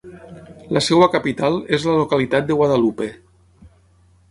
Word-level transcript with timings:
La 0.77 0.81
seva 0.85 1.09
capital 1.15 1.59
és 1.77 1.85
la 1.89 1.95
localitat 1.99 2.49
de 2.49 2.59
Guadalupe. 2.63 3.13